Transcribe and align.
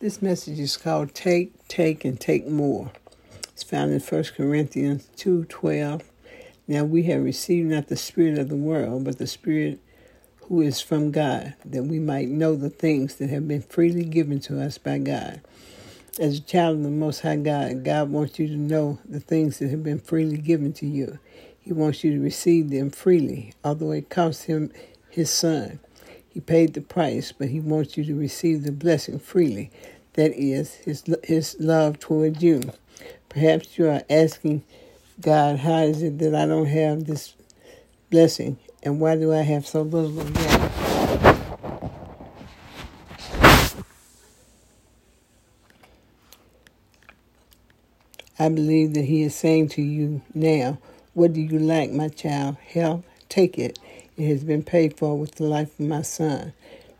This 0.00 0.20
message 0.20 0.58
is 0.58 0.76
called 0.76 1.14
Take, 1.14 1.52
Take, 1.68 2.04
and 2.04 2.20
Take 2.20 2.48
More. 2.48 2.90
It's 3.52 3.62
found 3.62 3.92
in 3.92 4.00
1 4.00 4.24
Corinthians 4.36 5.08
2.12. 5.16 6.02
Now 6.66 6.82
we 6.82 7.04
have 7.04 7.22
received 7.22 7.70
not 7.70 7.86
the 7.86 7.96
Spirit 7.96 8.36
of 8.36 8.48
the 8.48 8.56
world, 8.56 9.04
but 9.04 9.18
the 9.18 9.28
Spirit 9.28 9.78
who 10.42 10.60
is 10.62 10.80
from 10.80 11.12
God, 11.12 11.54
that 11.64 11.84
we 11.84 12.00
might 12.00 12.28
know 12.28 12.56
the 12.56 12.70
things 12.70 13.14
that 13.16 13.30
have 13.30 13.46
been 13.46 13.62
freely 13.62 14.04
given 14.04 14.40
to 14.40 14.60
us 14.60 14.78
by 14.78 14.98
God. 14.98 15.40
As 16.18 16.38
a 16.38 16.42
child 16.42 16.78
of 16.78 16.82
the 16.82 16.90
Most 16.90 17.20
High 17.20 17.36
God, 17.36 17.84
God 17.84 18.10
wants 18.10 18.40
you 18.40 18.48
to 18.48 18.56
know 18.56 18.98
the 19.08 19.20
things 19.20 19.60
that 19.60 19.70
have 19.70 19.84
been 19.84 20.00
freely 20.00 20.38
given 20.38 20.72
to 20.74 20.86
you. 20.86 21.20
He 21.60 21.72
wants 21.72 22.02
you 22.02 22.12
to 22.14 22.20
receive 22.20 22.70
them 22.70 22.90
freely, 22.90 23.54
although 23.62 23.92
it 23.92 24.10
cost 24.10 24.44
him 24.44 24.72
his 25.08 25.30
son. 25.30 25.78
He 26.34 26.40
paid 26.40 26.74
the 26.74 26.80
price, 26.80 27.30
but 27.30 27.50
he 27.50 27.60
wants 27.60 27.96
you 27.96 28.04
to 28.06 28.18
receive 28.18 28.64
the 28.64 28.72
blessing 28.72 29.20
freely. 29.20 29.70
That 30.14 30.32
is 30.32 30.74
his 30.74 31.04
his 31.22 31.54
love 31.60 32.00
toward 32.00 32.42
you. 32.42 32.60
Perhaps 33.28 33.78
you 33.78 33.88
are 33.88 34.02
asking 34.10 34.64
God, 35.20 35.60
how 35.60 35.84
is 35.84 36.02
it 36.02 36.18
that 36.18 36.34
I 36.34 36.46
don't 36.46 36.66
have 36.66 37.04
this 37.04 37.36
blessing, 38.10 38.58
and 38.82 38.98
why 38.98 39.14
do 39.14 39.32
I 39.32 39.42
have 39.42 39.64
so 39.64 39.82
little 39.82 40.20
of 40.20 40.34
that? 40.34 40.74
I 48.36 48.48
believe 48.48 48.94
that 48.94 49.04
He 49.04 49.22
is 49.22 49.36
saying 49.36 49.68
to 49.70 49.82
you 49.82 50.20
now, 50.34 50.78
What 51.12 51.32
do 51.32 51.40
you 51.40 51.60
lack, 51.60 51.92
my 51.92 52.08
child? 52.08 52.56
Health? 52.56 53.04
Take 53.28 53.56
it. 53.56 53.78
It 54.16 54.28
has 54.28 54.44
been 54.44 54.62
paid 54.62 54.96
for 54.96 55.18
with 55.18 55.36
the 55.36 55.44
life 55.44 55.78
of 55.80 55.86
my 55.86 56.02
son. 56.02 56.52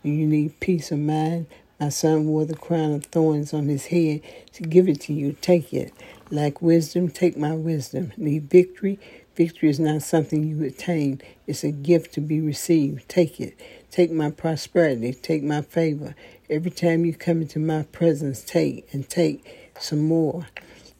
Do 0.03 0.09
you 0.09 0.27
need 0.27 0.59
peace 0.59 0.91
of 0.91 0.99
mind? 0.99 1.47
My 1.79 1.89
son 1.89 2.27
wore 2.27 2.45
the 2.45 2.55
crown 2.55 2.93
of 2.93 3.05
thorns 3.05 3.53
on 3.53 3.67
his 3.67 3.87
head 3.87 4.21
to 4.53 4.63
give 4.63 4.89
it 4.89 5.01
to 5.01 5.13
you. 5.13 5.35
Take 5.41 5.73
it. 5.73 5.93
Lack 6.29 6.61
wisdom? 6.61 7.09
Take 7.09 7.37
my 7.37 7.53
wisdom. 7.53 8.11
Need 8.17 8.49
victory? 8.49 8.99
Victory 9.35 9.69
is 9.69 9.79
not 9.79 10.01
something 10.01 10.47
you 10.47 10.63
attain, 10.63 11.21
it's 11.45 11.63
a 11.65 11.71
gift 11.71 12.13
to 12.13 12.21
be 12.21 12.39
received. 12.39 13.07
Take 13.09 13.41
it. 13.41 13.57
Take 13.91 14.11
my 14.11 14.31
prosperity. 14.31 15.13
Take 15.13 15.43
my 15.43 15.61
favor. 15.61 16.15
Every 16.49 16.71
time 16.71 17.03
you 17.03 17.13
come 17.13 17.41
into 17.41 17.59
my 17.59 17.83
presence, 17.83 18.41
take 18.41 18.87
and 18.93 19.07
take 19.09 19.71
some 19.77 20.07
more. 20.07 20.47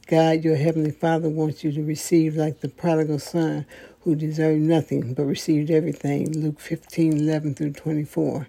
God, 0.08 0.44
your 0.44 0.56
Heavenly 0.56 0.92
Father, 0.92 1.30
wants 1.30 1.64
you 1.64 1.72
to 1.72 1.84
receive 1.84 2.36
like 2.36 2.60
the 2.60 2.70
prodigal 2.70 3.18
son 3.18 3.66
who 4.02 4.16
deserved 4.16 4.62
nothing 4.62 5.16
but 5.16 5.24
received 5.24 5.72
everything. 5.72 6.32
Luke 6.32 6.60
15 6.60 7.14
11 7.14 7.56
through 7.56 7.74
24. 7.74 8.48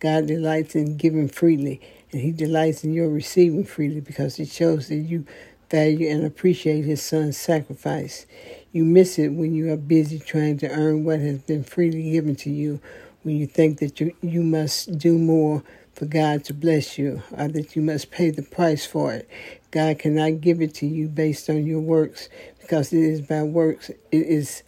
God 0.00 0.26
delights 0.26 0.74
in 0.74 0.96
giving 0.96 1.28
freely, 1.28 1.80
and 2.10 2.22
He 2.22 2.32
delights 2.32 2.82
in 2.82 2.92
your 2.92 3.08
receiving 3.08 3.62
freely 3.62 4.00
because 4.00 4.40
it 4.40 4.48
shows 4.48 4.88
that 4.88 4.96
you 4.96 5.24
value 5.70 6.08
and 6.08 6.26
appreciate 6.26 6.84
His 6.84 7.02
Son's 7.02 7.36
sacrifice. 7.36 8.26
You 8.72 8.84
miss 8.84 9.16
it 9.16 9.28
when 9.28 9.54
you 9.54 9.72
are 9.72 9.76
busy 9.76 10.18
trying 10.18 10.58
to 10.58 10.68
earn 10.68 11.04
what 11.04 11.20
has 11.20 11.38
been 11.42 11.62
freely 11.62 12.10
given 12.10 12.34
to 12.36 12.50
you, 12.50 12.80
when 13.22 13.36
you 13.36 13.46
think 13.46 13.78
that 13.78 14.00
you, 14.00 14.12
you 14.22 14.42
must 14.42 14.98
do 14.98 15.16
more 15.18 15.62
for 15.96 16.04
God 16.04 16.44
to 16.44 16.54
bless 16.54 16.98
you, 16.98 17.22
or 17.36 17.48
that 17.48 17.74
you 17.74 17.80
must 17.80 18.10
pay 18.10 18.28
the 18.30 18.42
price 18.42 18.84
for 18.84 19.14
it. 19.14 19.28
God 19.70 19.98
cannot 19.98 20.42
give 20.42 20.60
it 20.60 20.74
to 20.74 20.86
you 20.86 21.08
based 21.08 21.48
on 21.48 21.66
your 21.66 21.80
works, 21.80 22.28
because 22.60 22.92
it 22.92 23.02
is 23.02 23.22
by 23.22 23.42
works. 23.42 23.88
It 23.88 23.98
is 24.12 24.62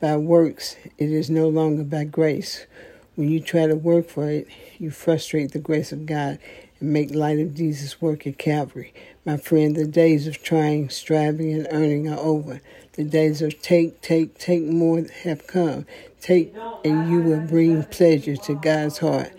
by 0.00 0.16
works. 0.16 0.74
It 0.98 1.10
is 1.10 1.30
no 1.30 1.48
longer 1.48 1.84
by 1.84 2.02
grace. 2.02 2.66
When 3.14 3.30
you 3.30 3.38
try 3.38 3.68
to 3.68 3.76
work 3.76 4.08
for 4.08 4.28
it, 4.28 4.48
you 4.78 4.90
frustrate 4.90 5.52
the 5.52 5.60
grace 5.60 5.92
of 5.92 6.04
God 6.04 6.40
and 6.80 6.92
make 6.92 7.14
light 7.14 7.38
of 7.38 7.54
Jesus' 7.54 8.00
work 8.00 8.26
at 8.26 8.38
Calvary. 8.38 8.92
My 9.24 9.36
friend, 9.36 9.76
the 9.76 9.86
days 9.86 10.26
of 10.26 10.42
trying, 10.42 10.90
striving, 10.90 11.52
and 11.52 11.68
earning 11.70 12.08
are 12.08 12.18
over. 12.18 12.60
The 12.94 13.04
days 13.04 13.40
of 13.40 13.62
take, 13.62 14.00
take, 14.00 14.36
take 14.38 14.64
more 14.64 15.04
have 15.22 15.46
come. 15.46 15.86
Take, 16.20 16.54
and 16.84 17.08
you 17.08 17.22
will 17.22 17.46
bring 17.46 17.84
pleasure 17.84 18.36
to 18.36 18.54
God's 18.56 18.98
heart. 18.98 19.32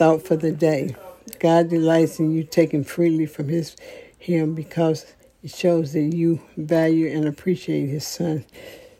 Thought 0.00 0.22
for 0.22 0.34
the 0.34 0.50
day. 0.50 0.96
God 1.40 1.68
delights 1.68 2.18
in 2.18 2.30
you 2.30 2.42
taking 2.42 2.84
freely 2.84 3.26
from 3.26 3.48
His 3.48 3.76
Him 4.18 4.54
because 4.54 5.04
it 5.42 5.50
shows 5.50 5.92
that 5.92 6.00
you 6.00 6.40
value 6.56 7.14
and 7.14 7.28
appreciate 7.28 7.88
His 7.88 8.06
Son, 8.06 8.46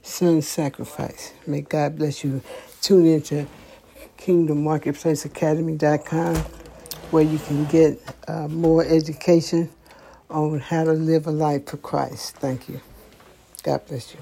Son's 0.03 0.47
sacrifice. 0.47 1.33
May 1.47 1.63
God 1.63 1.97
bless 1.97 2.23
you. 2.23 2.43
Tune 2.83 3.07
into 3.07 3.47
KingdomMarketplaceAcademy.com 4.19 6.37
where 7.11 7.25
you 7.25 7.39
can 7.39 7.65
get 7.65 7.99
uh, 8.29 8.49
more 8.49 8.85
education 8.85 9.71
on 10.29 10.59
how 10.59 10.85
to 10.85 10.93
live 10.93 11.27
a 11.27 11.31
life 11.31 11.65
for 11.65 11.79
Christ. 11.79 12.37
Thank 12.37 12.69
you. 12.69 12.79
God 13.63 13.87
bless 13.87 14.13
you. 14.13 14.21